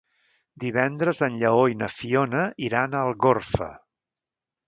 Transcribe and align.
Divendres 0.61 1.19
en 1.27 1.35
Lleó 1.43 1.67
i 1.73 1.77
na 1.83 1.91
Fiona 1.97 2.47
iran 2.71 2.97
a 3.01 3.05
Algorfa. 3.11 3.67